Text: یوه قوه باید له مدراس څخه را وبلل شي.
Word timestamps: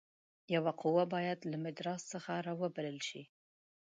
یوه 0.55 0.71
قوه 0.81 1.03
باید 1.13 1.39
له 1.51 1.57
مدراس 1.65 2.01
څخه 2.13 2.33
را 2.45 2.53
وبلل 2.61 2.97
شي. 3.07 3.23